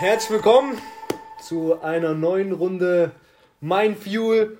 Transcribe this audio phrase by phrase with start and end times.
[0.00, 0.78] herzlich willkommen
[1.42, 3.12] zu einer neuen Runde
[3.60, 4.56] Mein Fuel.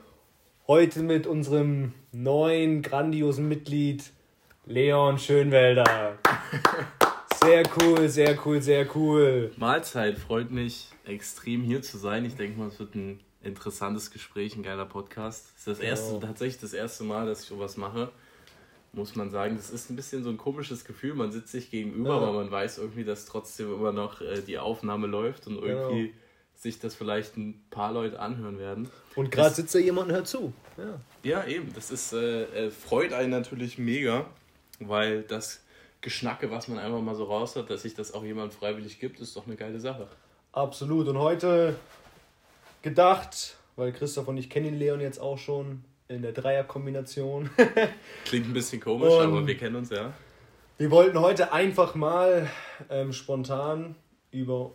[0.69, 4.05] Heute mit unserem neuen grandiosen Mitglied
[4.67, 6.19] Leon Schönwälder.
[7.43, 9.51] Sehr cool, sehr cool, sehr cool.
[9.57, 12.27] Mahlzeit, freut mich extrem hier zu sein.
[12.27, 15.47] Ich denke mal, es wird ein interessantes Gespräch, ein geiler Podcast.
[15.55, 16.21] Es ist das erste, oh.
[16.21, 18.13] tatsächlich das erste Mal, dass ich sowas mache
[18.93, 19.57] muss man sagen.
[19.57, 21.15] Das ist ein bisschen so ein komisches Gefühl.
[21.15, 22.17] Man sitzt sich gegenüber, ja.
[22.17, 26.19] aber man weiß irgendwie, dass trotzdem immer noch äh, die Aufnahme läuft und irgendwie genau.
[26.55, 28.91] sich das vielleicht ein paar Leute anhören werden.
[29.15, 30.53] Und gerade sitzt da jemand und hört zu.
[30.77, 31.73] Ja, ja eben.
[31.75, 34.27] Das ist, äh, äh, freut einen natürlich mega,
[34.81, 35.63] weil das
[36.01, 39.21] Geschnacke, was man einfach mal so raus hat, dass sich das auch jemand freiwillig gibt,
[39.21, 40.09] ist doch eine geile Sache.
[40.53, 41.07] Absolut.
[41.09, 41.77] Und heute
[42.83, 47.51] gedacht, weil Christoph und ich kennen den Leon jetzt auch schon, in der Dreierkombination.
[48.25, 50.13] Klingt ein bisschen komisch, und aber wir kennen uns ja.
[50.77, 52.51] Wir wollten heute einfach mal
[52.89, 53.95] ähm, spontan
[54.33, 54.73] über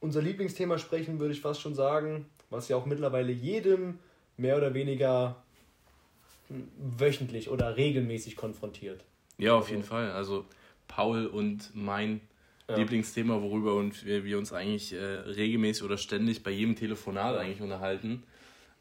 [0.00, 3.98] unser Lieblingsthema sprechen, würde ich fast schon sagen, was ja auch mittlerweile jedem
[4.36, 5.36] mehr oder weniger
[6.48, 9.04] wöchentlich oder regelmäßig konfrontiert.
[9.38, 9.74] Ja, auf also.
[9.74, 10.10] jeden Fall.
[10.10, 10.44] Also
[10.88, 12.20] Paul und mein
[12.68, 12.76] ja.
[12.76, 17.60] Lieblingsthema, worüber und wir, wir uns eigentlich äh, regelmäßig oder ständig bei jedem Telefonat eigentlich
[17.60, 18.24] unterhalten.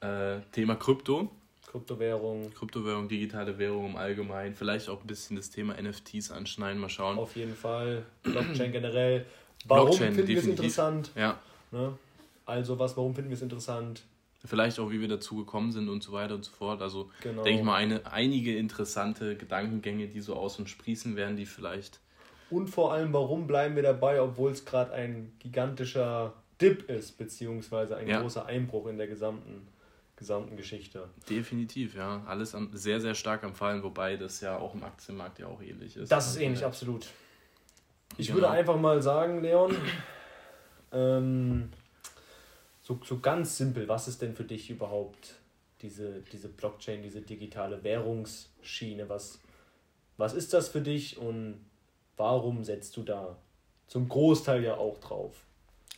[0.02, 1.30] Äh, Thema Krypto.
[1.74, 2.54] Kryptowährung.
[2.54, 4.54] Kryptowährung, digitale Währung im Allgemeinen.
[4.54, 7.18] Vielleicht auch ein bisschen das Thema NFTs anschneiden, mal schauen.
[7.18, 8.06] Auf jeden Fall.
[8.22, 9.26] Blockchain generell.
[9.66, 11.10] Warum Blockchain, finden wir es interessant?
[11.16, 11.40] Ja.
[11.72, 11.98] Ne?
[12.46, 14.04] Also was, warum finden wir es interessant?
[14.46, 16.80] Vielleicht auch, wie wir dazu gekommen sind und so weiter und so fort.
[16.84, 17.42] Also genau.
[17.42, 22.02] denke ich mal, eine, einige interessante Gedankengänge, die so aus und sprießen werden, die vielleicht.
[22.52, 27.98] Und vor allem, warum bleiben wir dabei, obwohl es gerade ein gigantischer Dip ist, beziehungsweise
[27.98, 28.22] ein ja.
[28.22, 29.73] großer Einbruch in der gesamten
[30.24, 31.10] gesamten Geschichte.
[31.30, 32.24] Definitiv, ja.
[32.26, 35.62] Alles am, sehr, sehr stark am Fallen, wobei das ja auch im Aktienmarkt ja auch
[35.62, 36.12] ähnlich ist.
[36.12, 36.68] Das ist ähnlich, ja.
[36.68, 37.08] absolut.
[38.18, 38.38] Ich genau.
[38.38, 39.76] würde einfach mal sagen, Leon,
[40.94, 41.70] ähm,
[42.82, 45.36] so, so ganz simpel, was ist denn für dich überhaupt
[45.82, 49.10] diese, diese Blockchain, diese digitale Währungsschiene?
[49.10, 49.40] Was,
[50.16, 51.66] was ist das für dich und
[52.16, 53.38] warum setzt du da
[53.88, 55.36] zum Großteil ja auch drauf?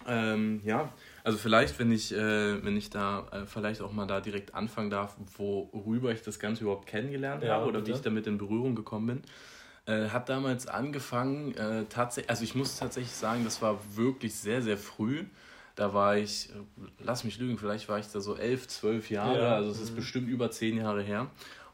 [0.08, 0.92] Ähm, ja,
[1.24, 4.90] also vielleicht, wenn ich, äh, wenn ich da äh, vielleicht auch mal da direkt anfangen
[4.90, 7.92] darf, worüber ich das Ganze überhaupt kennengelernt ja, habe oder bitte.
[7.92, 9.22] wie ich damit in Berührung gekommen bin.
[9.88, 14.62] Äh, hat damals angefangen, äh, tatsächlich, also ich muss tatsächlich sagen, das war wirklich sehr,
[14.62, 15.26] sehr früh.
[15.76, 16.50] Da war ich,
[17.00, 19.56] lass mich lügen, vielleicht war ich da so elf, zwölf Jahre, ja.
[19.56, 19.98] also es ist mhm.
[19.98, 21.30] bestimmt über zehn Jahre her.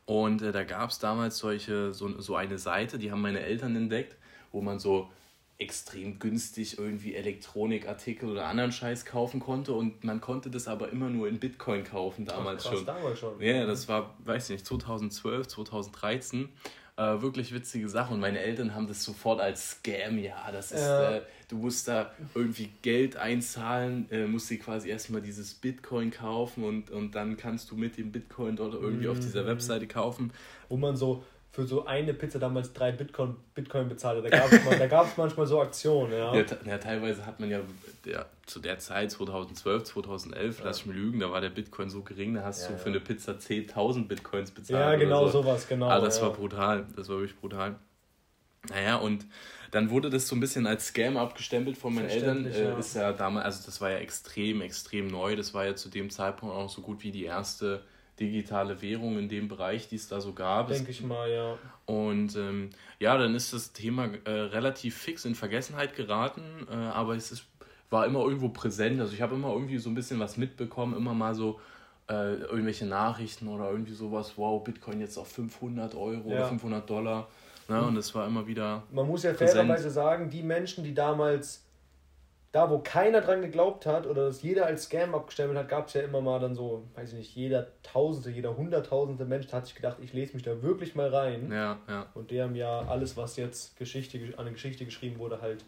[0.05, 3.75] Und äh, da gab es damals solche, so, so eine Seite, die haben meine Eltern
[3.75, 4.17] entdeckt,
[4.51, 5.09] wo man so
[5.61, 11.09] extrem günstig irgendwie Elektronikartikel oder anderen Scheiß kaufen konnte und man konnte das aber immer
[11.09, 12.85] nur in Bitcoin kaufen damals Ach, krass, schon.
[12.85, 13.41] Damals schon.
[13.41, 16.49] Ja, das war, weiß ich nicht, 2012, 2013.
[16.97, 20.81] Äh, wirklich witzige Sache und meine Eltern haben das sofort als Scam, ja, das ist,
[20.81, 21.17] ja.
[21.17, 26.63] äh, du musst da irgendwie Geld einzahlen, äh, musst dir quasi erstmal dieses Bitcoin kaufen
[26.63, 29.11] und, und dann kannst du mit dem Bitcoin dort irgendwie mhm.
[29.11, 30.31] auf dieser Webseite kaufen.
[30.67, 34.23] Wo man so für so eine Pizza damals drei Bitcoin, Bitcoin bezahlt.
[34.23, 36.33] Da gab es da gab's manchmal so Aktionen, ja.
[36.33, 36.45] ja.
[36.65, 37.59] Ja, teilweise hat man ja
[38.05, 40.65] der, zu der Zeit, 2012, 2011, ja.
[40.65, 42.89] lass ich mir lügen, da war der Bitcoin so gering, da hast ja, du für
[42.89, 44.79] eine Pizza 10.000 Bitcoins bezahlt.
[44.79, 45.41] Ja, genau so.
[45.41, 45.87] sowas, genau.
[45.87, 47.75] Aber ah, das war brutal, das war wirklich brutal.
[48.69, 49.25] Naja, und
[49.71, 52.45] dann wurde das so ein bisschen als Scam abgestempelt von meinen Eltern.
[52.45, 55.35] Äh, ist ja damals, also das war ja extrem, extrem neu.
[55.35, 57.83] Das war ja zu dem Zeitpunkt auch so gut wie die erste
[58.21, 60.69] digitale Währung in dem Bereich, die es da so gab.
[60.69, 61.57] Denke ich mal, ja.
[61.85, 67.15] Und ähm, ja, dann ist das Thema äh, relativ fix in Vergessenheit geraten, äh, aber
[67.15, 67.45] es ist,
[67.89, 69.01] war immer irgendwo präsent.
[69.01, 71.59] Also ich habe immer irgendwie so ein bisschen was mitbekommen, immer mal so
[72.07, 76.35] äh, irgendwelche Nachrichten oder irgendwie sowas, wow, Bitcoin jetzt auf 500 Euro ja.
[76.35, 77.27] oder 500 Dollar.
[77.67, 77.81] Ne?
[77.81, 78.83] Und es war immer wieder.
[78.91, 81.63] Man muss ja fairerweise sagen, die Menschen, die damals
[82.51, 85.93] da, wo keiner dran geglaubt hat oder das jeder als Scam abgestempelt hat, gab es
[85.93, 89.75] ja immer mal dann so, weiß ich nicht, jeder Tausende, jeder Hunderttausende Mensch hat sich
[89.75, 91.49] gedacht, ich lese mich da wirklich mal rein.
[91.51, 92.07] Ja, ja.
[92.13, 95.63] Und die haben ja alles, was jetzt Geschichte, an der Geschichte geschrieben wurde, halt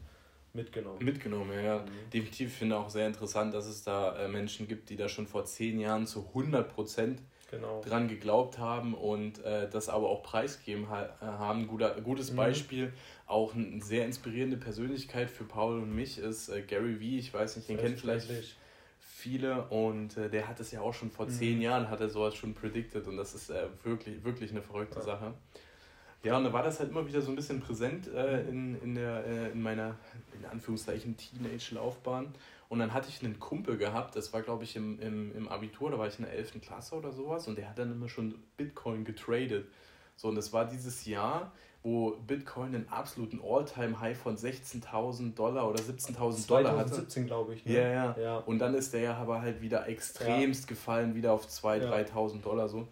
[0.52, 1.04] mitgenommen.
[1.04, 1.80] Mitgenommen, ja.
[1.80, 2.10] Mhm.
[2.14, 5.26] Definitiv finde ich auch sehr interessant, dass es da äh, Menschen gibt, die da schon
[5.26, 7.22] vor zehn Jahren zu 100 Prozent
[7.54, 7.82] genau.
[7.82, 11.68] dran geglaubt haben und äh, das aber auch preisgegeben ha äh, haben.
[11.68, 12.38] Guter, gutes mhm.
[12.38, 12.94] Beispiel,
[13.28, 17.18] auch eine sehr inspirierende Persönlichkeit für Paul und mich ist äh, Gary Vee.
[17.18, 18.30] Ich weiß nicht, den kennen vielleicht
[19.00, 21.32] viele und äh, der hat es ja auch schon vor mhm.
[21.32, 25.00] zehn Jahren, hat er sowas schon predicted und das ist äh, wirklich, wirklich eine verrückte
[25.00, 25.06] ja.
[25.06, 25.34] Sache.
[26.24, 28.96] Ja, und da war das halt immer wieder so ein bisschen präsent äh, in, in,
[28.96, 29.98] der, in meiner,
[30.40, 32.34] in Anführungszeichen, Teenage-Laufbahn.
[32.74, 35.92] Und dann hatte ich einen Kumpel gehabt, das war glaube ich im, im, im Abitur,
[35.92, 36.60] da war ich in der 11.
[36.60, 39.68] Klasse oder sowas und der hat dann immer schon Bitcoin getradet.
[40.16, 41.52] So, und es war dieses Jahr,
[41.84, 46.90] wo Bitcoin einen absoluten All-Time-High von 16.000 Dollar oder 17.000 Dollar hatte.
[46.90, 47.64] 2017, glaube ich.
[47.64, 47.74] Ne?
[47.74, 48.38] Ja, ja, ja.
[48.38, 50.70] Und dann ist der ja aber halt wieder extremst ja.
[50.70, 51.94] gefallen, wieder auf 2.000, ja.
[51.94, 52.88] 3.000 Dollar so.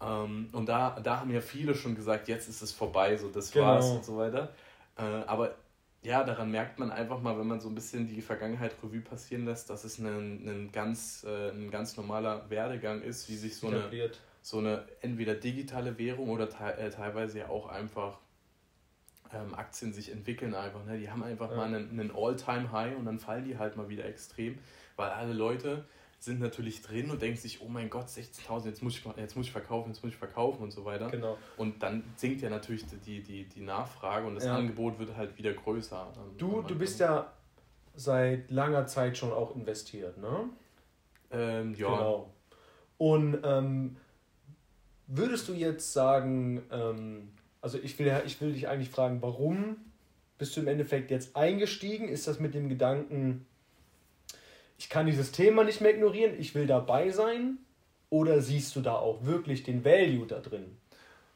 [0.00, 3.52] Ähm, und da, da haben ja viele schon gesagt, jetzt ist es vorbei, so das
[3.52, 3.66] genau.
[3.66, 4.54] war's und so weiter.
[4.96, 5.56] Äh, aber
[6.02, 9.44] ja, daran merkt man einfach mal, wenn man so ein bisschen die Vergangenheit Revue passieren
[9.44, 13.68] lässt, dass es ein, ein, ganz, äh, ein ganz normaler Werdegang ist, wie sich so
[13.68, 13.90] eine,
[14.40, 18.18] so eine entweder digitale Währung oder te äh, teilweise ja auch einfach
[19.32, 20.84] ähm, Aktien sich entwickeln einfach.
[20.84, 20.98] Ne?
[20.98, 21.56] Die haben einfach ja.
[21.56, 24.58] mal einen, einen All-Time-High und dann fallen die halt mal wieder extrem,
[24.94, 25.84] weil alle Leute
[26.18, 29.46] sind natürlich drin und denken sich, oh mein Gott, 16.000, jetzt, muss ich, jetzt muss
[29.46, 31.08] ich verkaufen, jetzt muss ich verkaufen und so weiter.
[31.10, 31.36] Genau.
[31.56, 34.56] Und dann sinkt ja natürlich die, die, die Nachfrage und das ja.
[34.56, 36.12] Angebot wird halt wieder größer.
[36.38, 37.32] Du, du bist ja
[37.94, 40.50] seit langer Zeit schon auch investiert, ne?
[41.30, 41.88] Ähm, ja.
[41.88, 42.32] Genau.
[42.98, 43.96] Und ähm,
[45.06, 49.76] würdest du jetzt sagen, ähm, also ich will, ich will dich eigentlich fragen, warum
[50.38, 52.08] bist du im Endeffekt jetzt eingestiegen?
[52.08, 53.46] Ist das mit dem Gedanken,
[54.78, 57.58] ich kann dieses Thema nicht mehr ignorieren, ich will dabei sein?
[58.08, 60.76] Oder siehst du da auch wirklich den Value da drin?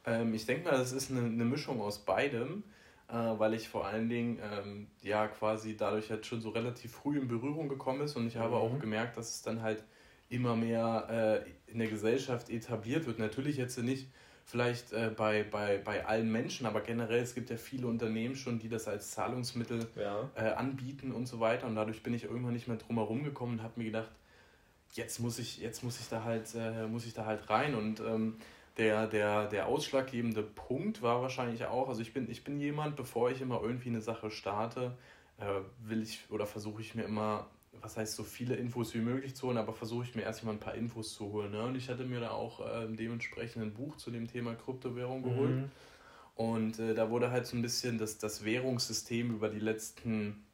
[0.07, 2.63] Ähm, ich denke mal, das ist eine, eine Mischung aus beidem,
[3.09, 7.19] äh, weil ich vor allen Dingen ähm, ja quasi dadurch halt schon so relativ früh
[7.19, 8.61] in Berührung gekommen ist und ich habe mhm.
[8.61, 9.85] auch gemerkt, dass es dann halt
[10.29, 13.19] immer mehr äh, in der Gesellschaft etabliert wird.
[13.19, 14.09] Natürlich jetzt nicht
[14.51, 18.59] vielleicht äh, bei, bei, bei allen Menschen, aber generell, es gibt ja viele Unternehmen schon,
[18.59, 20.29] die das als Zahlungsmittel ja.
[20.35, 21.67] äh, anbieten und so weiter.
[21.67, 24.11] Und dadurch bin ich irgendwann nicht mehr drum herum gekommen und habe mir gedacht,
[24.95, 27.75] jetzt muss ich, jetzt muss ich da halt, äh, muss ich da halt rein.
[27.77, 28.39] Und ähm,
[28.77, 33.31] der, der, der ausschlaggebende Punkt war wahrscheinlich auch, also ich bin, ich bin jemand, bevor
[33.31, 34.97] ich immer irgendwie eine Sache starte,
[35.39, 35.45] äh,
[35.89, 39.47] will ich oder versuche ich mir immer was heißt so viele Infos wie möglich zu
[39.47, 41.53] holen, aber versuche ich mir erstmal ein paar Infos zu holen.
[41.53, 41.63] Ne?
[41.63, 45.57] Und ich hatte mir da auch äh, dementsprechend ein Buch zu dem Thema Kryptowährung geholt.
[45.57, 45.71] Mhm.
[46.35, 50.45] Und äh, da wurde halt so ein bisschen das, das Währungssystem über die letzten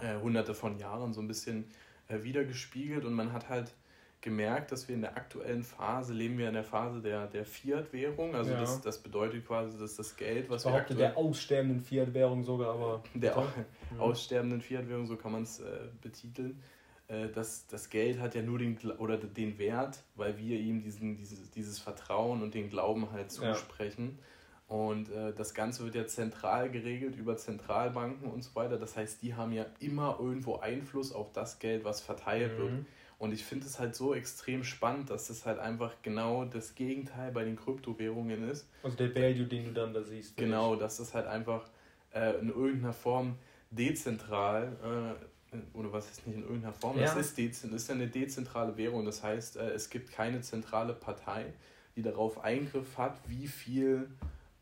[0.00, 1.64] äh, hunderte von Jahren so ein bisschen
[2.08, 3.04] äh, wiedergespiegelt.
[3.04, 3.74] Und man hat halt
[4.20, 8.34] gemerkt, dass wir in der aktuellen Phase, leben wir in der Phase der, der Fiat-Währung.
[8.34, 8.60] Also ja.
[8.60, 10.98] das, das bedeutet quasi, dass das Geld, was ich wir aktuell...
[10.98, 13.02] der aussterbenden Fiat-Währung sogar, aber...
[13.14, 13.52] Der ja.
[13.98, 15.64] aussterbenden Fiat-Währung, so kann man es äh,
[16.02, 16.60] betiteln.
[17.06, 21.16] Äh, das, das Geld hat ja nur den, oder den Wert, weil wir ihm diesen,
[21.16, 24.18] dieses, dieses Vertrauen und den Glauben halt zusprechen.
[24.18, 24.76] Ja.
[24.76, 28.76] Und äh, das Ganze wird ja zentral geregelt über Zentralbanken und so weiter.
[28.76, 32.62] Das heißt, die haben ja immer irgendwo Einfluss auf das Geld, was verteilt mhm.
[32.62, 32.72] wird.
[33.18, 37.32] Und ich finde es halt so extrem spannend, dass das halt einfach genau das Gegenteil
[37.32, 38.68] bei den Kryptowährungen ist.
[38.84, 40.36] Also der Value, den du dann da siehst.
[40.36, 41.68] Genau, dass das halt einfach
[42.14, 43.34] äh, in irgendeiner Form
[43.70, 45.16] dezentral,
[45.52, 47.12] äh, oder was ist nicht in irgendeiner Form, ja.
[47.12, 49.04] das, ist das ist eine dezentrale Währung.
[49.04, 51.52] Das heißt, äh, es gibt keine zentrale Partei,
[51.96, 54.08] die darauf Eingriff hat, wie viel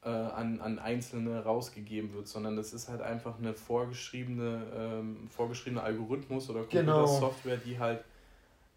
[0.02, 5.82] äh, an, an Einzelne rausgegeben wird, sondern das ist halt einfach eine vorgeschriebene, ähm, vorgeschriebene
[5.82, 7.04] Algorithmus oder genau.
[7.04, 7.66] Computersoftware, genau.
[7.66, 8.04] die halt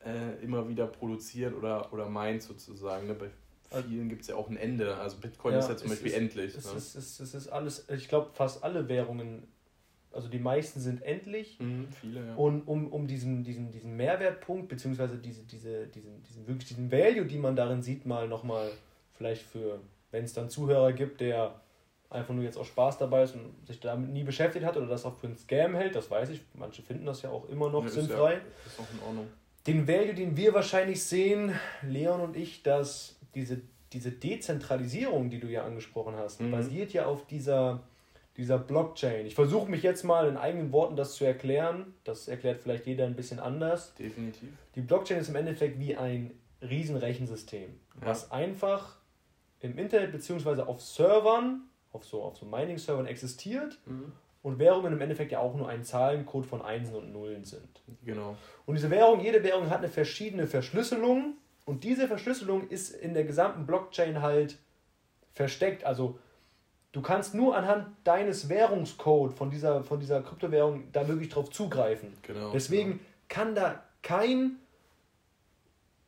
[0.05, 3.07] äh, immer wieder produziert oder, oder meint sozusagen.
[3.07, 3.13] Ne?
[3.13, 3.29] Bei
[3.83, 4.95] vielen gibt es ja auch ein Ende.
[4.95, 6.55] Also Bitcoin ja, ist ja zum Beispiel ist, endlich.
[6.55, 6.77] Es, ne?
[6.77, 9.47] ist, es, es ist alles, ich glaube fast alle Währungen,
[10.11, 11.59] also die meisten sind endlich.
[11.59, 12.35] Mhm, viele, ja.
[12.35, 17.25] Und um, um diesen, diesen, diesen Mehrwertpunkt, beziehungsweise diese, diese, diesen, diesen, wirklich diesen Value,
[17.25, 18.71] die man darin sieht, mal nochmal
[19.13, 19.79] vielleicht für,
[20.11, 21.61] wenn es dann Zuhörer gibt, der
[22.09, 25.05] einfach nur jetzt auch Spaß dabei ist und sich damit nie beschäftigt hat oder das
[25.05, 26.41] auch für einen Scam hält, das weiß ich.
[26.55, 28.33] Manche finden das ja auch immer noch ja, sinnfrei.
[28.33, 29.27] Ist, ja, ist auch in Ordnung
[29.67, 33.61] den Value, den wir wahrscheinlich sehen, Leon und ich, dass diese,
[33.93, 36.51] diese Dezentralisierung, die du ja angesprochen hast, mhm.
[36.51, 37.83] basiert ja auf dieser,
[38.37, 39.25] dieser Blockchain.
[39.25, 41.93] Ich versuche mich jetzt mal in eigenen Worten das zu erklären.
[42.03, 43.93] Das erklärt vielleicht jeder ein bisschen anders.
[43.95, 44.49] Definitiv.
[44.75, 47.69] Die Blockchain ist im Endeffekt wie ein Riesenrechensystem,
[48.01, 48.07] ja.
[48.07, 48.97] was einfach
[49.61, 50.61] im Internet bzw.
[50.61, 55.55] auf Servern, auf so, auf so Mining-Servern existiert mhm und Währungen im Endeffekt ja auch
[55.55, 57.81] nur ein Zahlencode von Einsen und Nullen sind.
[58.03, 58.37] Genau.
[58.65, 63.25] Und diese Währung, jede Währung hat eine verschiedene Verschlüsselung und diese Verschlüsselung ist in der
[63.25, 64.57] gesamten Blockchain halt
[65.33, 65.83] versteckt.
[65.83, 66.19] Also
[66.91, 72.13] du kannst nur anhand deines Währungscodes von dieser, von dieser Kryptowährung da wirklich drauf zugreifen.
[72.23, 72.51] Genau.
[72.51, 73.03] Deswegen genau.
[73.27, 74.55] kann da kein,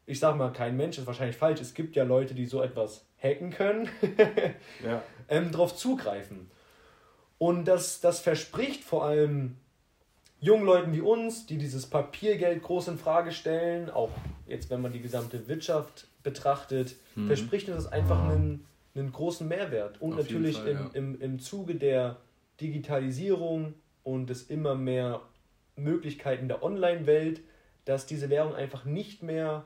[0.06, 3.06] ich sag mal, kein Mensch ist wahrscheinlich falsch, es gibt ja Leute, die so etwas
[3.22, 3.90] hacken können,
[4.84, 5.04] ja.
[5.30, 6.50] ähm, drauf zugreifen.
[7.42, 9.58] Und das, das verspricht vor allem
[10.42, 14.12] jungen Leuten wie uns, die dieses Papiergeld groß in Frage stellen, auch
[14.46, 17.26] jetzt, wenn man die gesamte Wirtschaft betrachtet, mhm.
[17.26, 20.00] verspricht uns das einfach einen, einen großen Mehrwert.
[20.00, 20.90] Und Auf natürlich Fall, im, ja.
[20.94, 22.18] im, im Zuge der
[22.62, 25.22] Digitalisierung und des immer mehr
[25.76, 27.42] Möglichkeiten der Online-Welt,
[27.86, 29.66] dass diese Währung einfach nicht mehr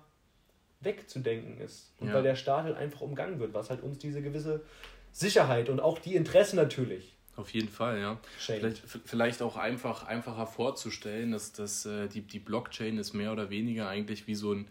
[0.79, 1.91] wegzudenken ist.
[1.99, 2.13] Und ja.
[2.13, 4.63] weil der Staat halt einfach umgangen wird, was halt uns diese gewisse
[5.11, 7.14] Sicherheit und auch die Interessen natürlich.
[7.37, 8.17] Auf jeden Fall, ja.
[8.37, 13.49] Vielleicht, vielleicht auch einfach einfacher vorzustellen, dass, dass äh, die, die Blockchain ist mehr oder
[13.49, 14.67] weniger eigentlich wie so ein,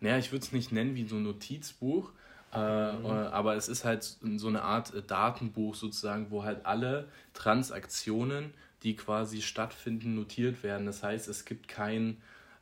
[0.00, 2.12] naja, ich würde es nicht nennen wie so ein Notizbuch,
[2.54, 3.04] äh, mhm.
[3.04, 8.54] äh, aber es ist halt so eine Art äh, Datenbuch sozusagen, wo halt alle Transaktionen,
[8.82, 10.86] die quasi stattfinden, notiert werden.
[10.86, 12.16] Das heißt, es gibt kein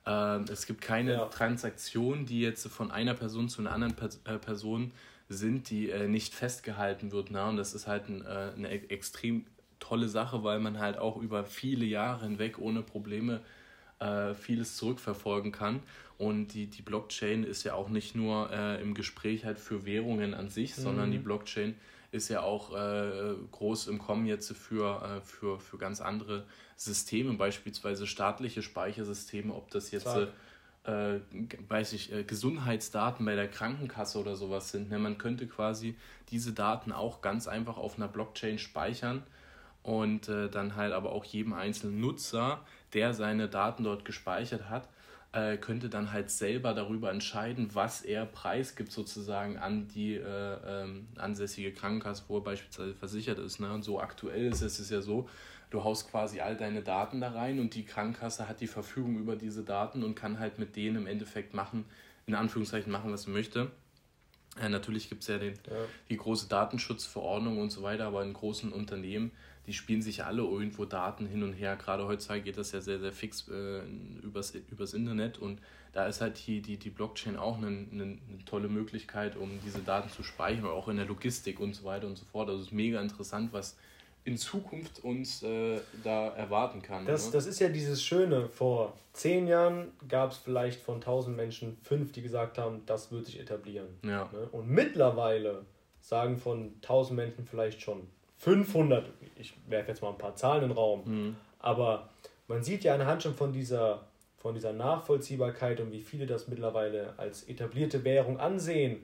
[0.06, 1.24] äh, es gibt keine ja.
[1.26, 4.92] Transaktion, die jetzt von einer Person zu einer anderen Pers äh, Person
[5.28, 7.30] sind, die äh, nicht festgehalten wird.
[7.30, 7.48] Na?
[7.48, 9.46] Und das ist halt ein, äh, eine e-, extrem
[9.80, 13.40] tolle Sache, weil man halt auch über viele Jahre hinweg ohne Probleme
[14.00, 15.80] äh, vieles zurückverfolgen kann.
[16.16, 20.34] Und die, die Blockchain ist ja auch nicht nur äh, im Gespräch halt für Währungen
[20.34, 20.82] an sich, mhm.
[20.82, 21.74] sondern die Blockchain
[22.14, 26.44] ist ja auch äh, groß im Kommen jetzt für, äh, für, für ganz andere
[26.76, 30.06] Systeme, beispielsweise staatliche Speichersysteme, ob das jetzt
[30.84, 31.20] äh,
[31.68, 34.90] weiß ich, äh, Gesundheitsdaten bei der Krankenkasse oder sowas sind.
[34.90, 34.98] Ne?
[34.98, 35.96] Man könnte quasi
[36.30, 39.22] diese Daten auch ganz einfach auf einer Blockchain speichern
[39.82, 42.60] und äh, dann halt aber auch jedem einzelnen Nutzer,
[42.92, 44.88] der seine Daten dort gespeichert hat,
[45.34, 50.22] äh, könnte dann halt selber darüber entscheiden, was er preisgibt sozusagen an die äh,
[50.66, 53.58] ähm, ansässige Krankenkasse, wo er beispielsweise versichert ist.
[53.58, 53.72] Ne?
[53.72, 55.28] Und so aktuell ist es ja so,
[55.70, 59.34] du haust quasi all deine Daten da rein und die Krankenkasse hat die Verfügung über
[59.34, 61.84] diese Daten und kann halt mit denen im Endeffekt machen,
[62.26, 63.72] in Anführungszeichen machen, was sie möchte.
[64.60, 65.76] Äh, natürlich gibt es ja, den, ja.
[66.10, 69.32] die große Datenschutzverordnung und so weiter, aber in großen Unternehmen
[69.66, 71.76] die spielen sich alle irgendwo Daten hin und her.
[71.76, 73.82] Gerade heutzutage geht das ja sehr, sehr fix äh,
[74.22, 75.60] übers, übers Internet und
[75.92, 80.10] da ist halt die, die, die Blockchain auch eine, eine, tolle Möglichkeit, um diese Daten
[80.10, 82.48] zu speichern, auch in der Logistik und so weiter und so fort.
[82.48, 83.76] Also es ist mega interessant, was
[84.24, 87.06] in Zukunft uns äh, da erwarten kann.
[87.06, 87.32] Das, ne?
[87.32, 88.48] das ist ja dieses Schöne.
[88.48, 93.26] Vor zehn Jahren gab es vielleicht von tausend Menschen fünf, die gesagt haben, das wird
[93.26, 93.86] sich etablieren.
[94.02, 94.28] Ja.
[94.32, 94.48] Ne?
[94.50, 95.64] Und mittlerweile
[96.00, 98.08] sagen von tausend Menschen vielleicht schon
[98.44, 101.34] 500, ich werfe jetzt mal ein paar Zahlen in den Raum, mhm.
[101.60, 102.10] aber
[102.46, 107.14] man sieht ja anhand schon von dieser, von dieser Nachvollziehbarkeit und wie viele das mittlerweile
[107.16, 109.02] als etablierte Währung ansehen,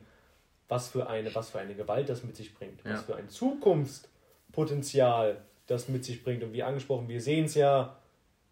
[0.68, 2.92] was für eine, was für eine Gewalt das mit sich bringt, ja.
[2.92, 6.42] was für ein Zukunftspotenzial das mit sich bringt.
[6.42, 7.96] Und wie angesprochen, wir sehen es ja,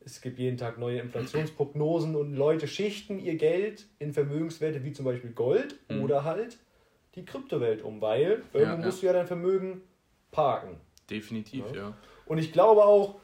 [0.00, 5.04] es gibt jeden Tag neue Inflationsprognosen und Leute schichten ihr Geld in Vermögenswerte wie zum
[5.04, 6.02] Beispiel Gold mhm.
[6.02, 6.57] oder halt
[7.14, 9.83] die Kryptowelt um, weil irgendwo ja, musst du ja dein Vermögen
[10.30, 10.80] parken.
[11.11, 11.76] Definitiv, ja.
[11.76, 11.97] ja.
[12.26, 13.20] Und ich glaube auch,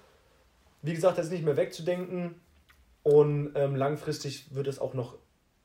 [0.83, 2.37] wie gesagt, das ist nicht mehr wegzudenken.
[3.03, 5.19] Und ähm, langfristig wird es auch noch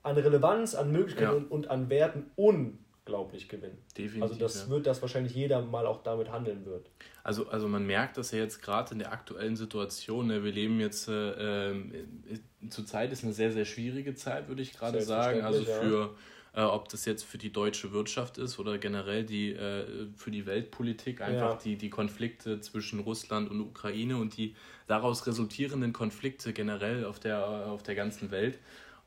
[0.04, 1.38] an Relevanz, an Möglichkeiten ja.
[1.38, 3.78] und, und, an Werten unglaublich gewinnen.
[3.98, 4.22] Definitiv.
[4.22, 4.70] Also das ja.
[4.70, 6.90] wird, dass wahrscheinlich jeder mal auch damit handeln wird.
[7.24, 10.28] Also, also man merkt das ja jetzt gerade in der aktuellen Situation.
[10.28, 10.44] Ne?
[10.44, 12.00] Wir leben jetzt, äh, äh,
[12.70, 15.42] zurzeit ist eine sehr, sehr schwierige Zeit, würde ich gerade sagen.
[15.42, 16.16] Also für
[16.54, 20.46] äh, ob das jetzt für die deutsche Wirtschaft ist oder generell die, äh, für die
[20.46, 21.60] Weltpolitik, einfach ja.
[21.64, 24.56] die, die Konflikte zwischen Russland und Ukraine und die
[24.88, 28.60] daraus resultierenden Konflikte generell auf der, auf der ganzen Welt.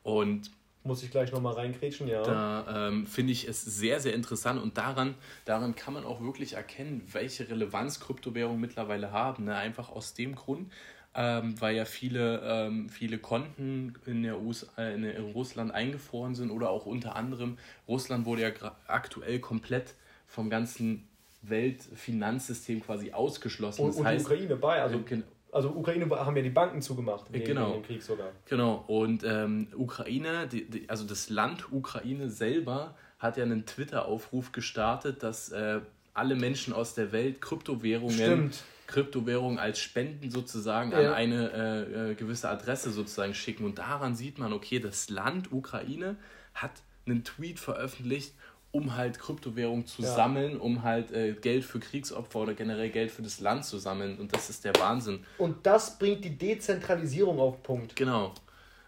[0.03, 0.51] Und
[0.85, 2.23] muss ich gleich nochmal reinkrätschen, ja.
[2.23, 6.53] Da ähm, finde ich es sehr, sehr interessant und daran, daran kann man auch wirklich
[6.53, 9.45] erkennen, welche Relevanz Kryptowährungen mittlerweile haben.
[9.45, 9.55] Ne?
[9.55, 10.69] Einfach aus dem Grund,
[11.15, 16.35] ähm, weil ja viele, ähm, viele Konten in, der US äh, in, in Russland eingefroren
[16.35, 18.49] sind oder auch unter anderem Russland wurde ja
[18.87, 19.93] aktuell komplett
[20.27, 21.07] vom ganzen
[21.43, 23.83] Weltfinanzsystem quasi ausgeschlossen.
[23.83, 26.81] Und, das und heißt, die Ukraine bei, also, äh, also Ukraine haben ja die Banken
[26.81, 27.73] zugemacht wegen, genau.
[27.73, 28.31] dem Krieg sogar.
[28.45, 34.51] Genau, und ähm, Ukraine, die, die, also das Land Ukraine selber hat ja einen Twitter-Aufruf
[34.51, 35.79] gestartet, dass äh,
[36.13, 38.63] alle Menschen aus der Welt Kryptowährungen Stimmt.
[38.93, 40.99] Kryptowährungen als Spenden sozusagen ja.
[40.99, 43.65] an eine äh, äh, gewisse Adresse sozusagen schicken.
[43.65, 46.15] Und daran sieht man, okay, das Land Ukraine
[46.53, 46.71] hat
[47.07, 48.33] einen Tweet veröffentlicht,
[48.71, 50.13] um halt Kryptowährungen zu ja.
[50.13, 54.19] sammeln, um halt äh, Geld für Kriegsopfer oder generell Geld für das Land zu sammeln.
[54.19, 55.25] Und das ist der Wahnsinn.
[55.39, 57.95] Und das bringt die Dezentralisierung auf Punkt.
[57.95, 58.35] Genau.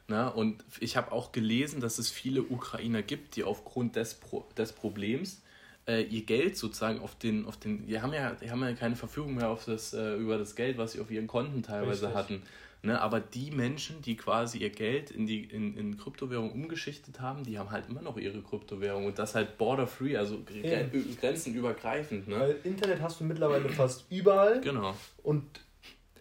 [0.07, 4.45] Na, und ich habe auch gelesen, dass es viele Ukrainer gibt, die aufgrund des, Pro
[4.55, 5.41] des Problems
[5.87, 8.95] äh, ihr Geld sozusagen auf den, auf den, die haben ja, die haben ja keine
[8.95, 12.15] Verfügung mehr auf das, äh, über das Geld, was sie auf ihren Konten teilweise Richtig.
[12.15, 12.41] hatten.
[12.85, 13.01] Ne?
[13.01, 17.57] Aber die Menschen, die quasi ihr Geld in die in, in Kryptowährung umgeschichtet haben, die
[17.57, 20.81] haben halt immer noch ihre Kryptowährung und das halt border-free, also ja.
[21.19, 22.27] grenzenübergreifend.
[22.27, 22.39] Ne?
[22.39, 24.61] Weil Internet hast du mittlerweile fast überall.
[24.61, 24.95] Genau.
[25.23, 25.43] Und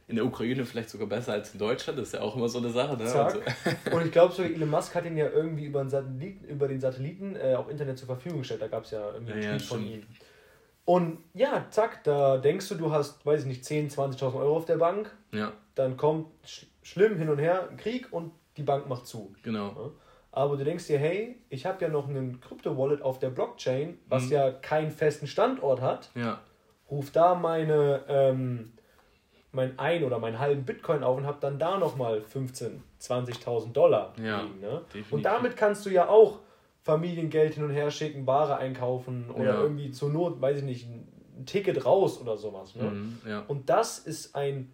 [0.06, 2.58] in der Ukraine vielleicht sogar besser als in Deutschland, das ist ja auch immer so
[2.58, 2.96] eine Sache.
[2.96, 3.04] Ne?
[3.04, 6.68] Und, und ich glaube sogar, Elon Musk hat ihn ja irgendwie über den Satelliten, über
[6.68, 8.62] den Satelliten äh, auch Internet zur Verfügung gestellt.
[8.62, 10.02] Da gab es ja irgendwie einen ja, Tweet ja, von ihm.
[10.84, 14.66] Und ja, zack, da denkst du, du hast, weiß ich nicht, 10, 20.000 Euro auf
[14.66, 15.10] der Bank.
[15.32, 15.52] Ja.
[15.74, 19.34] Dann kommt sch schlimm hin und her ein Krieg und die Bank macht zu.
[19.42, 19.68] Genau.
[19.68, 19.90] Ja?
[20.34, 24.24] aber du denkst dir, hey, ich habe ja noch einen Krypto-Wallet auf der Blockchain, was
[24.24, 24.32] mhm.
[24.32, 26.10] ja keinen festen Standort hat.
[26.16, 26.40] Ja.
[26.90, 28.72] Ruf da meine, ähm,
[29.54, 34.12] mein ein oder meinen halben Bitcoin auf und habe dann da nochmal 15.000, 20.000 Dollar
[34.22, 34.60] ja, liegen.
[34.60, 34.82] Ne?
[35.10, 36.40] Und damit kannst du ja auch
[36.82, 39.62] Familiengeld hin und her schicken, Ware einkaufen oder ja.
[39.62, 42.74] irgendwie zur Not, weiß ich nicht, ein Ticket raus oder sowas.
[42.74, 42.84] Ne?
[42.84, 43.44] Mhm, ja.
[43.48, 44.72] Und das ist ein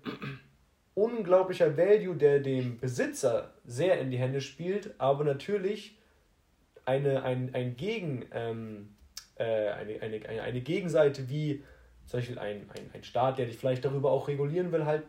[0.94, 5.99] unglaublicher Value, der dem Besitzer sehr in die Hände spielt, aber natürlich
[6.84, 8.96] eine, ein, ein Gegen, ähm,
[9.37, 11.62] äh, eine, eine, eine, eine Gegenseite wie
[12.11, 15.05] zum Beispiel ein, ein, ein Staat, der dich vielleicht darüber auch regulieren will, halt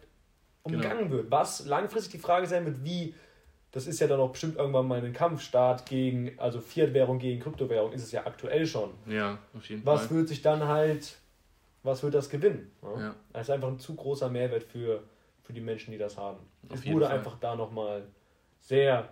[0.64, 1.12] umgangen genau.
[1.12, 1.32] wird.
[1.32, 3.16] Was langfristig die Frage sein wird, wie,
[3.72, 7.92] das ist ja dann auch bestimmt irgendwann mal ein Kampfstaat gegen, also Fiat-Währung gegen Kryptowährung
[7.92, 8.92] ist es ja aktuell schon.
[9.08, 10.10] Ja, auf jeden was Fall.
[10.10, 11.18] Was wird sich dann halt,
[11.82, 12.72] was wird das gewinnen?
[12.84, 13.02] Ne?
[13.02, 13.16] Ja.
[13.34, 15.04] Das ist einfach ein zu großer Mehrwert für
[15.52, 16.40] für die Menschen, die das haben.
[16.70, 17.18] Auf es wurde Fall.
[17.18, 18.08] einfach da nochmal
[18.60, 19.12] sehr,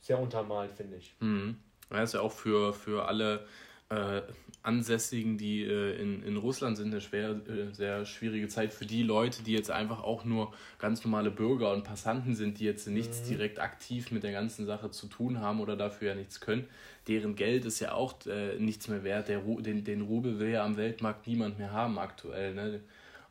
[0.00, 1.14] sehr untermalt, finde ich.
[1.20, 1.56] Mhm.
[1.90, 3.46] Ja, ist ja auch für, für alle
[3.90, 4.22] äh,
[4.62, 9.02] Ansässigen, die äh, in, in Russland sind, eine schwer, äh, sehr schwierige Zeit für die
[9.02, 13.22] Leute, die jetzt einfach auch nur ganz normale Bürger und Passanten sind, die jetzt nichts
[13.22, 13.28] mhm.
[13.28, 16.66] direkt aktiv mit der ganzen Sache zu tun haben oder dafür ja nichts können.
[17.06, 19.28] Deren Geld ist ja auch äh, nichts mehr wert.
[19.28, 22.54] Der, den, den Rubel will ja am Weltmarkt niemand mehr haben aktuell.
[22.54, 22.80] Ne?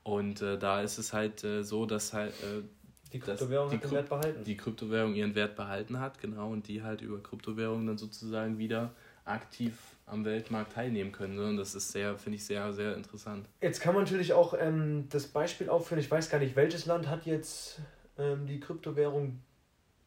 [0.02, 2.34] Und äh, da ist es halt äh, so, dass halt
[3.14, 4.44] die Kryptowährung die, Wert behalten.
[4.44, 8.94] Die Kryptowährung ihren Wert behalten hat, genau, und die halt über Kryptowährungen dann sozusagen wieder
[9.24, 9.74] aktiv
[10.08, 11.36] am Weltmarkt teilnehmen können.
[11.36, 11.50] Ne?
[11.50, 13.48] Und das ist sehr, finde ich, sehr, sehr interessant.
[13.62, 17.08] Jetzt kann man natürlich auch ähm, das Beispiel aufführen, ich weiß gar nicht, welches Land
[17.08, 17.82] hat jetzt
[18.18, 19.42] ähm, die Kryptowährung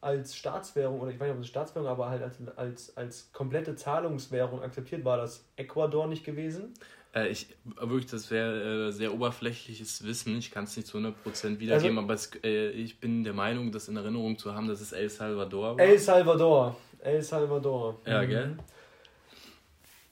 [0.01, 3.75] als Staatswährung, oder ich weiß nicht, ob es Staatswährung, aber halt als, als, als komplette
[3.75, 5.05] Zahlungswährung akzeptiert.
[5.05, 6.73] War das Ecuador nicht gewesen?
[7.13, 7.47] Äh, ich,
[7.79, 10.35] wirklich, das wäre äh, sehr oberflächliches Wissen.
[10.37, 13.71] Ich kann es nicht zu 100% wiedergeben, also, aber es, äh, ich bin der Meinung,
[13.71, 15.85] das in Erinnerung zu haben, dass es El Salvador war.
[15.85, 16.75] El Salvador.
[16.99, 17.99] El Salvador.
[18.05, 18.27] Ja, mhm.
[18.27, 18.57] gell?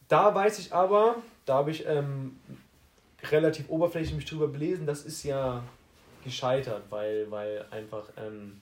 [0.09, 2.37] Da weiß ich aber, da habe ich ähm,
[3.23, 5.63] relativ oberflächlich mich drüber belesen, das ist ja
[6.23, 8.59] gescheitert, weil, weil einfach ähm,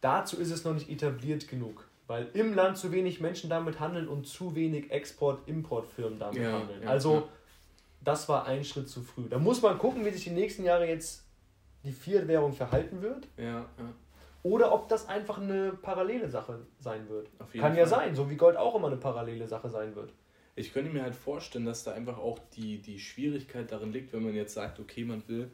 [0.00, 1.86] dazu ist es noch nicht etabliert genug.
[2.06, 6.82] Weil im Land zu wenig Menschen damit handeln und zu wenig Export-Import-Firmen damit ja, handeln.
[6.82, 7.28] Ja, also ja.
[8.00, 9.28] das war ein Schritt zu früh.
[9.28, 11.24] Da muss man gucken, wie sich die nächsten Jahre jetzt
[11.84, 13.26] die Fiat-Währung verhalten wird.
[13.36, 13.66] Ja,
[14.42, 17.28] Oder ob das einfach eine parallele Sache sein wird.
[17.38, 17.76] Kann Fall.
[17.76, 20.12] ja sein, so wie Gold auch immer eine parallele Sache sein wird.
[20.56, 24.22] Ich könnte mir halt vorstellen, dass da einfach auch die, die Schwierigkeit darin liegt, wenn
[24.22, 25.50] man jetzt sagt, okay, man will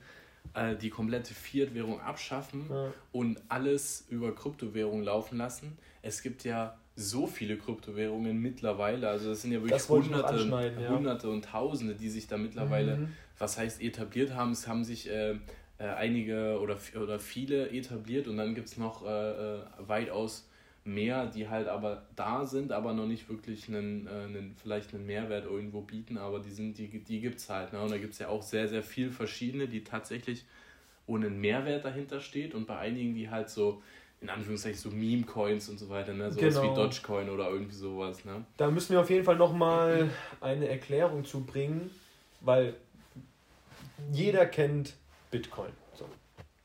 [0.55, 2.93] äh, die komplette Fiat-Währung abschaffen ja.
[3.13, 5.79] und alles über Kryptowährung laufen lassen.
[6.03, 10.37] Es gibt ja so viele Kryptowährungen mittlerweile, also es sind ja wirklich Hunderte,
[10.81, 10.89] ja.
[10.89, 13.13] Hunderte und Tausende, die sich da mittlerweile, mhm.
[13.39, 15.37] was heißt etabliert haben, es haben sich äh,
[15.79, 20.49] äh, einige oder, oder viele etabliert und dann gibt es noch äh, äh, weitaus
[20.85, 25.07] mehr, die halt aber da sind, aber noch nicht wirklich einen, äh, einen vielleicht einen
[25.07, 27.73] Mehrwert irgendwo bieten, aber die sind, die, die gibt es halt.
[27.73, 27.81] Ne?
[27.81, 30.45] Und da gibt es ja auch sehr, sehr viel verschiedene, die tatsächlich
[31.07, 33.83] ohne einen Mehrwert dahinter steht und bei einigen, die halt so,
[34.21, 36.33] in Anführungszeichen, so Meme-Coins und so weiter, ne?
[36.33, 36.63] sowas genau.
[36.73, 38.25] wie Dogecoin oder irgendwie sowas.
[38.25, 38.45] Ne?
[38.57, 40.11] Da müssen wir auf jeden Fall nochmal
[40.41, 41.91] eine Erklärung zu bringen,
[42.41, 42.75] weil
[44.13, 44.95] jeder kennt
[45.31, 45.73] Bitcoin.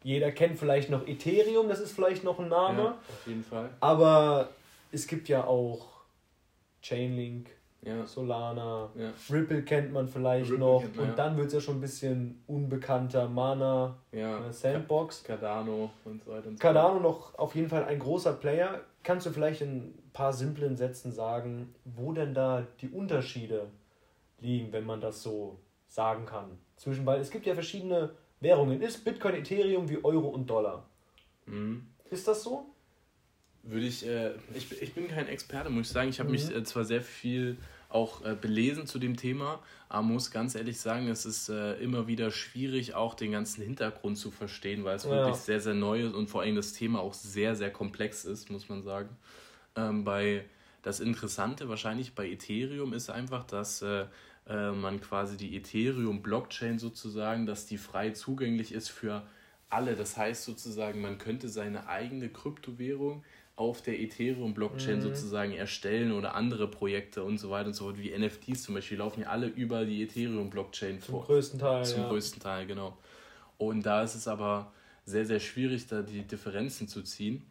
[0.04, 2.84] Jeder kennt vielleicht noch Ethereum, das ist vielleicht noch ein Name.
[2.84, 3.70] Ja, auf jeden Fall.
[3.80, 4.50] Aber
[4.92, 5.88] es gibt ja auch
[6.82, 7.50] Chainlink,
[7.86, 8.06] ja.
[8.06, 9.12] Solana, ja.
[9.30, 10.84] Ripple kennt man vielleicht Ripple noch.
[10.96, 13.28] Man, und dann wird es ja schon ein bisschen unbekannter.
[13.28, 13.98] Mana.
[14.12, 15.24] Äh, Sandbox.
[15.24, 16.48] Cardano und so weiter.
[16.48, 18.82] Und so Cardano noch auf jeden Fall ein großer Player.
[19.04, 23.68] Kannst du vielleicht in ein paar simplen Sätzen sagen, wo denn da die Unterschiede
[24.40, 26.58] liegen, wenn man das so sagen kann?
[26.78, 28.12] Zwischen, weil es gibt ja verschiedene
[28.44, 30.86] Währungen ist Bitcoin, Ethereum wie Euro und Dollar.
[31.46, 31.88] Mhm.
[32.12, 32.66] Ist das so?
[33.64, 36.10] Würde ich, äh, ich, ich bin kein Experte, muss ich sagen.
[36.10, 36.36] Ich habe mhm.
[36.36, 40.80] mich äh, zwar sehr viel auch äh, belesen zu dem Thema, aber muss ganz ehrlich
[40.80, 45.04] sagen, es ist äh, immer wieder schwierig, auch den ganzen Hintergrund zu verstehen, weil es
[45.04, 45.12] ja.
[45.12, 48.50] wirklich sehr, sehr neu ist und vor allem das Thema auch sehr, sehr komplex ist,
[48.50, 49.10] muss man sagen.
[49.76, 50.44] Ähm, bei
[50.84, 54.06] das Interessante wahrscheinlich bei Ethereum ist einfach, dass äh,
[54.48, 59.26] äh, man quasi die Ethereum-Blockchain sozusagen, dass die frei zugänglich ist für
[59.70, 59.96] alle.
[59.96, 63.24] Das heißt sozusagen, man könnte seine eigene Kryptowährung
[63.56, 65.02] auf der Ethereum-Blockchain mhm.
[65.02, 68.98] sozusagen erstellen oder andere Projekte und so weiter und so fort, wie NFTs zum Beispiel,
[68.98, 71.20] laufen ja alle über die Ethereum-Blockchain vor.
[71.20, 71.86] Zum größten Teil.
[71.86, 72.10] Zum ja.
[72.10, 72.98] größten Teil, genau.
[73.58, 74.74] Und da ist es aber
[75.06, 77.46] sehr, sehr schwierig, da die Differenzen zu ziehen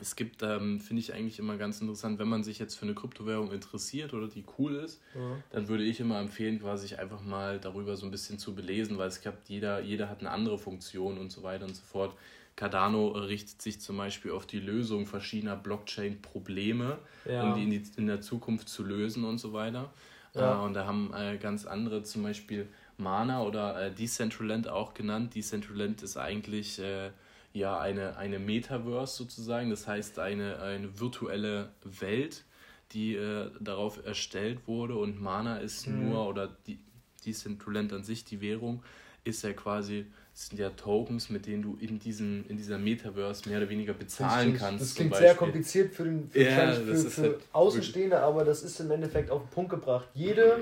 [0.00, 2.94] es gibt, ähm, finde ich eigentlich immer ganz interessant, wenn man sich jetzt für eine
[2.94, 5.36] Kryptowährung interessiert oder die cool ist, ja.
[5.50, 8.96] dann würde ich immer empfehlen, quasi sich einfach mal darüber so ein bisschen zu belesen,
[8.96, 12.16] weil es gibt, jeder, jeder hat eine andere Funktion und so weiter und so fort.
[12.56, 17.42] Cardano richtet sich zum Beispiel auf die Lösung verschiedener Blockchain-Probleme, ja.
[17.42, 19.92] um die in, die in, der Zukunft zu lösen und so weiter.
[20.34, 20.60] Ja.
[20.60, 25.34] Äh, und da haben äh, ganz andere zum Beispiel Mana oder äh, Decentraland auch genannt.
[25.34, 27.10] Decentraland ist eigentlich äh,
[27.52, 32.44] ja eine, eine Metaverse sozusagen, das heißt eine, eine virtuelle Welt,
[32.92, 36.10] die äh, darauf erstellt wurde und Mana ist mhm.
[36.10, 36.78] nur, oder die
[37.24, 38.82] Decentraland an sich, die Währung,
[39.24, 43.58] ist ja quasi, sind ja Tokens, mit denen du in, diesen, in dieser Metaverse mehr
[43.58, 44.82] oder weniger bezahlen das kannst.
[44.82, 48.80] Das klingt sehr kompliziert für, den, für, ja, für, für halt Außenstehende, aber das ist
[48.80, 50.08] im Endeffekt auf den Punkt gebracht.
[50.14, 50.60] Jede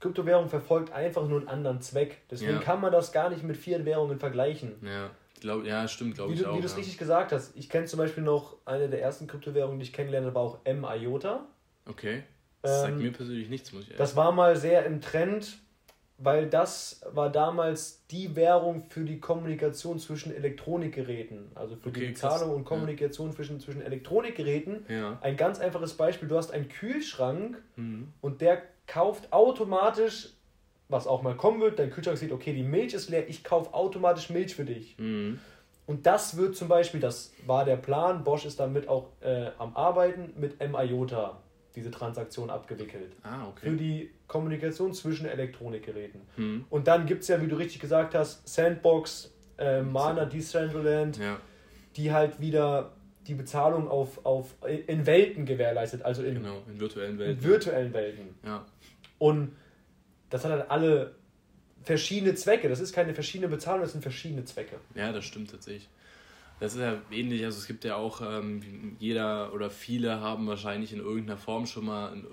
[0.00, 2.18] Kryptowährung verfolgt einfach nur einen anderen Zweck.
[2.30, 2.58] Deswegen ja.
[2.58, 4.74] kann man das gar nicht mit vielen Währungen vergleichen.
[4.82, 5.10] Ja,
[5.40, 6.56] glaub, ja stimmt, glaube ich auch.
[6.56, 6.78] Wie du es ja.
[6.78, 7.56] richtig gesagt hast.
[7.56, 11.46] Ich kenne zum Beispiel noch eine der ersten Kryptowährungen, die ich kennengelernt habe, auch M-IOTA.
[11.86, 12.22] Okay.
[12.62, 15.58] Das sagt ähm, mir persönlich nichts, muss ich ehrlich Das war mal sehr im Trend,
[16.18, 22.06] weil das war damals die Währung für die Kommunikation zwischen Elektronikgeräten, also für okay, die
[22.08, 23.36] Bezahlung und Kommunikation ja.
[23.36, 24.86] zwischen, zwischen Elektronikgeräten.
[24.88, 25.18] Ja.
[25.20, 28.12] Ein ganz einfaches Beispiel, du hast einen Kühlschrank mhm.
[28.20, 30.30] und der kauft automatisch,
[30.88, 33.74] was auch mal kommen wird, dein Kühlschrank sieht, okay, die Milch ist leer, ich kaufe
[33.74, 34.96] automatisch Milch für dich.
[34.98, 35.40] Mhm.
[35.86, 39.76] Und das wird zum Beispiel, das war der Plan, Bosch ist damit auch äh, am
[39.76, 41.40] Arbeiten mit M-IOTA
[41.76, 43.12] diese Transaktion abgewickelt.
[43.22, 43.70] Ah, okay.
[43.70, 46.22] Für die Kommunikation zwischen Elektronikgeräten.
[46.36, 46.64] Mhm.
[46.70, 51.38] Und dann gibt es ja, wie du richtig gesagt hast, Sandbox, äh, Mana, Decentraland, ja.
[51.96, 52.92] die halt wieder
[53.26, 54.54] die Bezahlung auf, auf
[54.86, 57.38] in Welten gewährleistet, also in, genau, in virtuellen Welten.
[57.38, 58.34] In virtuellen Welten.
[58.44, 58.64] Ja.
[59.18, 59.52] Und
[60.30, 61.14] das hat halt alle
[61.82, 62.68] verschiedene Zwecke.
[62.68, 64.78] Das ist keine verschiedene Bezahlung, das sind verschiedene Zwecke.
[64.94, 65.88] Ja, das stimmt tatsächlich.
[66.58, 70.92] Das ist ja ähnlich, also es gibt ja auch, ähm, jeder oder viele haben wahrscheinlich
[70.92, 72.26] in irgendeiner Form schon mal ein,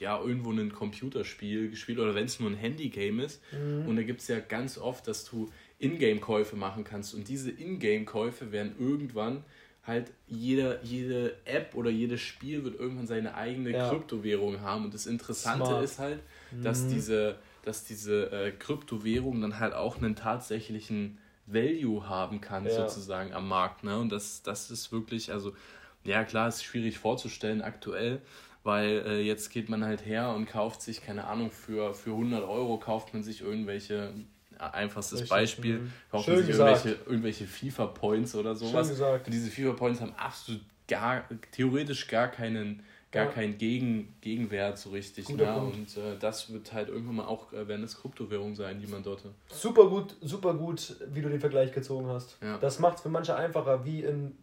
[0.00, 3.42] ja, irgendwo ein Computerspiel gespielt oder wenn es nur ein Handygame ist.
[3.52, 3.86] Mhm.
[3.86, 7.14] Und da gibt es ja ganz oft, dass du Ingame-Käufe machen kannst.
[7.14, 9.44] Und diese Ingame-Käufe werden irgendwann
[9.84, 13.88] halt jede, jede App oder jedes Spiel wird irgendwann seine eigene ja.
[13.88, 14.84] Kryptowährung haben.
[14.84, 15.84] Und das Interessante Smart.
[15.84, 16.20] ist halt,
[16.62, 16.90] dass mhm.
[16.90, 22.70] diese, dass diese äh, Kryptowährung dann halt auch einen tatsächlichen Value haben kann, ja.
[22.70, 23.82] sozusagen am Markt.
[23.82, 23.98] Ne?
[23.98, 25.52] Und das, das ist wirklich, also,
[26.04, 28.22] ja klar, ist schwierig vorzustellen aktuell,
[28.62, 32.44] weil äh, jetzt geht man halt her und kauft sich, keine Ahnung, für, für 100
[32.44, 34.12] Euro kauft man sich irgendwelche
[34.70, 35.30] einfachstes Richtig.
[35.30, 35.78] Beispiel.
[35.78, 35.92] Mhm.
[36.10, 38.86] Kaufen Schön sich irgendwelche, irgendwelche FIFA-Points oder sowas.
[38.86, 39.26] Schön gesagt.
[39.26, 43.30] Und diese FIFA-Points haben absolut gar, theoretisch gar keinen, gar ja.
[43.30, 45.28] keinen Gegen, Gegenwert so richtig.
[45.28, 45.54] Ne?
[45.54, 49.02] Und äh, das wird halt irgendwann mal auch, äh, werden es Kryptowährungen sein, die man
[49.02, 49.22] dort.
[49.48, 52.36] Super gut, super gut, wie du den Vergleich gezogen hast.
[52.42, 52.58] Ja.
[52.58, 54.36] Das macht es für manche einfacher, wie in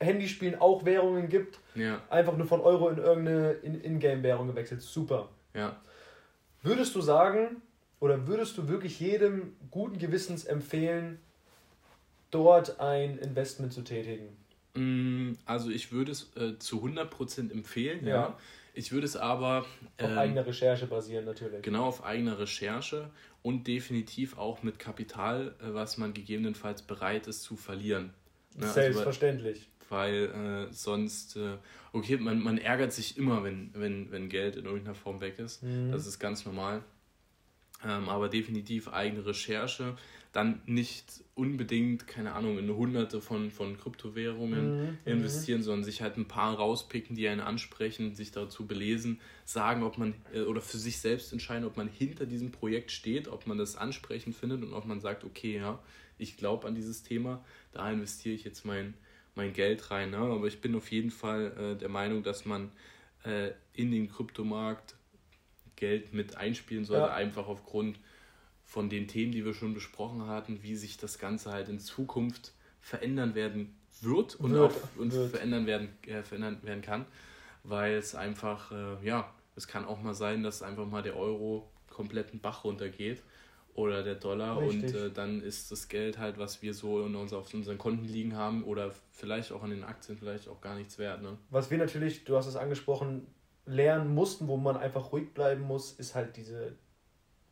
[0.00, 1.58] Handyspielen auch Währungen gibt.
[1.74, 2.00] Ja.
[2.10, 4.82] Einfach nur von Euro in irgendeine In-Game-Währung gewechselt.
[4.82, 5.28] Super.
[5.54, 5.76] Ja.
[6.62, 7.62] Würdest du sagen,
[8.02, 11.20] oder würdest du wirklich jedem guten Gewissens empfehlen,
[12.32, 14.36] dort ein Investment zu tätigen?
[14.74, 18.14] Mm, also ich würde es äh, zu 100% empfehlen, ja.
[18.14, 18.38] ja.
[18.74, 19.58] Ich würde es aber...
[19.58, 21.62] Auf ähm, eigener Recherche basieren natürlich.
[21.62, 23.08] Genau, auf eigener Recherche
[23.42, 28.12] und definitiv auch mit Kapital, äh, was man gegebenenfalls bereit ist zu verlieren.
[28.58, 29.68] Ja, ne, Selbstverständlich.
[29.78, 31.56] Also, weil äh, sonst, äh,
[31.92, 35.62] okay, man, man ärgert sich immer, wenn, wenn, wenn Geld in irgendeiner Form weg ist.
[35.62, 35.92] Mhm.
[35.92, 36.82] Das ist ganz normal
[37.86, 39.96] ähm, aber definitiv eigene Recherche.
[40.32, 45.64] Dann nicht unbedingt, keine Ahnung, in hunderte von, von Kryptowährungen mhm, investieren, mhm.
[45.64, 50.14] sondern sich halt ein paar rauspicken, die einen ansprechen, sich dazu belesen, sagen, ob man
[50.32, 53.76] äh, oder für sich selbst entscheiden, ob man hinter diesem Projekt steht, ob man das
[53.76, 55.78] ansprechend findet und ob man sagt, okay, ja,
[56.16, 58.94] ich glaube an dieses Thema, da investiere ich jetzt mein,
[59.34, 60.10] mein Geld rein.
[60.10, 60.18] Ne?
[60.18, 62.70] Aber ich bin auf jeden Fall äh, der Meinung, dass man
[63.24, 64.94] äh, in den Kryptomarkt
[65.82, 67.14] Geld mit einspielen sollte, ja.
[67.14, 67.98] einfach aufgrund
[68.64, 72.52] von den Themen, die wir schon besprochen hatten, wie sich das Ganze halt in Zukunft
[72.80, 75.32] verändern werden wird und wird, auch und wird.
[75.32, 77.04] verändern werden äh, verändern werden kann,
[77.64, 81.68] weil es einfach äh, ja es kann auch mal sein, dass einfach mal der Euro
[81.90, 83.20] komplett einen Bach runtergeht
[83.74, 84.94] oder der Dollar Richtig.
[84.94, 88.04] und äh, dann ist das Geld halt, was wir so in uns, auf unseren Konten
[88.04, 91.22] liegen haben oder vielleicht auch an den Aktien vielleicht auch gar nichts wert.
[91.22, 91.36] Ne?
[91.50, 93.26] Was wir natürlich, du hast es angesprochen,
[93.66, 96.72] lernen mussten, wo man einfach ruhig bleiben muss, ist halt diese,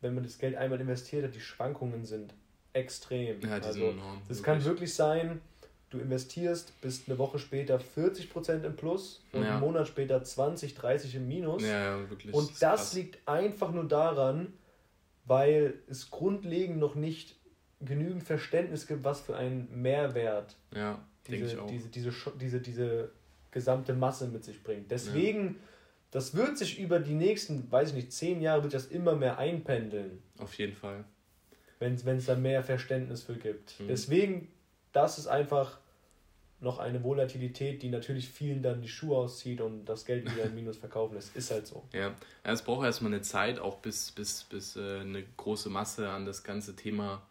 [0.01, 2.33] wenn man das Geld einmal investiert hat, die Schwankungen sind
[2.73, 3.41] extrem.
[3.41, 4.21] Ja, die also, sind enorm.
[4.27, 5.41] Das kann wirklich sein,
[5.89, 9.51] du investierst, bist eine Woche später 40% im Plus und ja.
[9.51, 11.63] einen Monat später 20, 30 im Minus.
[11.63, 12.33] Ja, ja wirklich.
[12.33, 14.53] Und das, das liegt einfach nur daran,
[15.25, 17.35] weil es grundlegend noch nicht
[17.79, 23.11] genügend Verständnis gibt, was für einen Mehrwert ja, diese, diese, diese, diese, diese
[23.51, 24.91] gesamte Masse mit sich bringt.
[24.91, 25.57] Deswegen
[26.11, 29.37] das wird sich über die nächsten, weiß ich nicht, zehn Jahre wird das immer mehr
[29.37, 30.21] einpendeln.
[30.37, 31.05] Auf jeden Fall.
[31.79, 33.79] Wenn es da mehr Verständnis für gibt.
[33.79, 33.87] Mhm.
[33.87, 34.47] Deswegen
[34.91, 35.77] das ist einfach
[36.59, 40.53] noch eine Volatilität, die natürlich vielen dann die Schuhe auszieht und das Geld wieder im
[40.53, 41.35] Minus verkaufen lässt.
[41.35, 41.83] Ist halt so.
[41.91, 46.25] Ja, es braucht erstmal eine Zeit, auch bis, bis, bis äh, eine große Masse an
[46.25, 47.23] das ganze Thema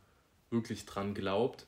[0.51, 1.67] wirklich dran glaubt.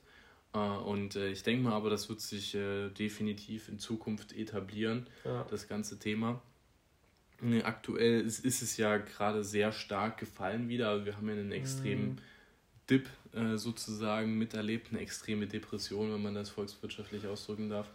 [0.55, 2.57] Äh, und äh, ich denke mal aber, das wird sich
[2.99, 5.47] definitiv in Zukunft etablieren, ja.
[5.49, 6.43] das ganze Thema.
[7.65, 11.05] Aktuell ist, ist es ja gerade sehr stark gefallen wieder.
[11.05, 12.19] Wir haben ja einen extremen mm.
[12.89, 17.89] Dip äh, sozusagen miterlebt, eine extreme Depression, wenn man das volkswirtschaftlich ausdrücken darf.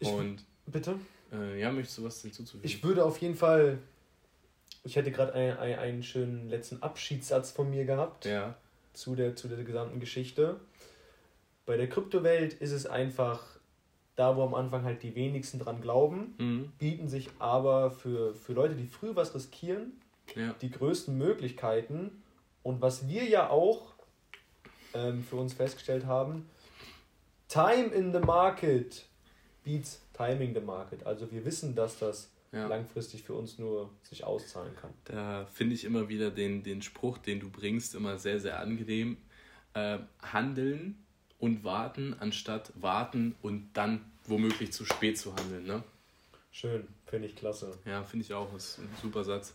[0.00, 0.98] Und ich, bitte?
[1.32, 2.64] Äh, ja, möchtest du was hinzuzufügen?
[2.64, 3.78] Ich würde auf jeden Fall.
[4.84, 8.24] Ich hätte gerade ein, ein, einen schönen letzten Abschiedssatz von mir gehabt.
[8.24, 8.56] Ja.
[8.92, 10.60] Zu der, zu der gesamten Geschichte.
[11.66, 13.55] Bei der Kryptowelt ist es einfach
[14.16, 16.72] da, wo am Anfang halt die wenigsten dran glauben, mhm.
[16.78, 19.92] bieten sich aber für, für Leute, die früh was riskieren,
[20.34, 20.54] ja.
[20.60, 22.22] die größten Möglichkeiten.
[22.62, 23.94] Und was wir ja auch
[24.94, 26.48] ähm, für uns festgestellt haben,
[27.48, 29.04] Time in the Market
[29.62, 31.04] beats Timing the Market.
[31.06, 32.66] Also wir wissen, dass das ja.
[32.66, 34.90] langfristig für uns nur sich auszahlen kann.
[35.04, 39.18] Da finde ich immer wieder den, den Spruch, den du bringst, immer sehr, sehr angenehm.
[39.74, 41.05] Äh, handeln
[41.38, 45.66] und warten, anstatt warten und dann womöglich zu spät zu handeln.
[45.66, 45.82] Ne?
[46.50, 47.78] Schön, finde ich klasse.
[47.84, 48.52] Ja, finde ich auch.
[48.52, 49.54] Das ist ein super Satz.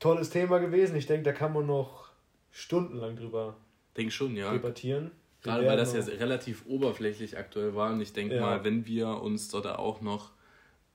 [0.00, 0.96] Tolles Thema gewesen.
[0.96, 2.10] Ich denke, da kann man noch
[2.50, 3.56] stundenlang drüber
[3.96, 4.52] denk schon, ja.
[4.52, 5.10] debattieren.
[5.42, 7.92] Gerade weil das ja relativ oberflächlich aktuell war.
[7.92, 8.40] Und ich denke ja.
[8.40, 10.32] mal, wenn wir uns dort auch noch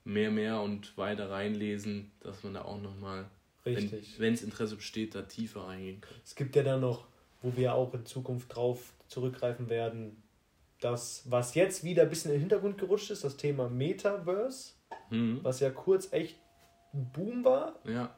[0.04, 3.30] mehr, mehr und weiter reinlesen, dass man da auch nochmal,
[3.64, 6.16] wenn es Interesse besteht, da tiefer reingehen kann.
[6.26, 7.08] Es gibt ja dann noch,
[7.42, 10.22] wo wir auch in Zukunft drauf zurückgreifen werden,
[10.80, 14.74] das, was jetzt wieder ein bisschen in den Hintergrund gerutscht ist, das Thema Metaverse,
[15.10, 15.40] mhm.
[15.44, 16.40] was ja kurz echt
[16.94, 17.76] ein Boom war.
[17.86, 18.10] Ja.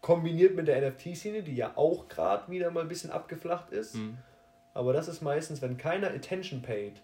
[0.00, 3.96] Kombiniert mit der NFT-Szene, die ja auch gerade wieder mal ein bisschen abgeflacht ist.
[3.96, 4.18] Mhm.
[4.74, 7.02] Aber das ist meistens, wenn keiner Attention paid,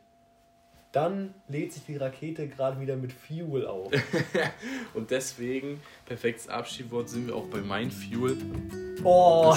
[0.94, 3.92] dann lädt sich die Rakete gerade wieder mit Fuel auf.
[4.94, 8.36] und deswegen, perfektes Abschiedwort, sind wir auch bei Mein Fuel.
[9.02, 9.54] Oh,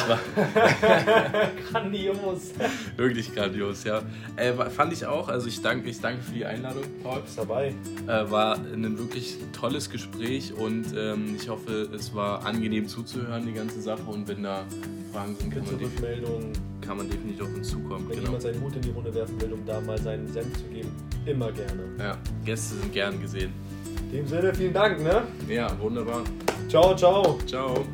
[1.71, 2.54] grandios.
[2.95, 4.02] Wirklich grandios, ja.
[4.36, 7.21] Äh, fand ich auch, also ich danke, ich danke für die Einladung, Paul.
[7.26, 7.67] Ist dabei.
[8.08, 13.54] Äh, war ein wirklich tolles Gespräch und ähm, ich hoffe, es war angenehm zuzuhören, die
[13.54, 14.04] ganze Sache.
[14.04, 14.65] Und wenn da
[15.13, 16.54] Fragen sind, kann man, Rückmeldungen,
[16.88, 18.06] kann man definitiv auf uns zukommen.
[18.08, 18.28] Wenn genau.
[18.28, 20.89] jemand seinen Hut in die Runde werfen will, um da mal seinen Senf zu geben,
[21.26, 21.84] immer gerne.
[22.00, 23.52] Ja, Gäste sind gern gesehen.
[24.10, 25.23] In dem Sinne, vielen Dank, ne?
[25.50, 26.23] Ja, wunderbar.
[26.69, 27.38] Ciao, ciao.
[27.45, 27.86] Ciao.